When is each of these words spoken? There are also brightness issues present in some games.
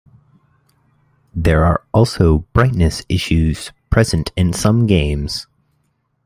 There 1.35 1.63
are 1.63 1.83
also 1.91 2.39
brightness 2.53 3.03
issues 3.07 3.71
present 3.91 4.31
in 4.35 4.51
some 4.51 4.87
games. 4.87 5.45